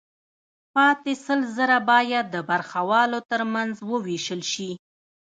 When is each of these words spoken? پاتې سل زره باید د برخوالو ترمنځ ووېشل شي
پاتې 0.73 1.13
سل 1.25 1.39
زره 1.55 1.77
باید 1.91 2.25
د 2.31 2.37
برخوالو 2.49 3.19
ترمنځ 3.31 3.73
ووېشل 3.89 4.41
شي 4.53 4.71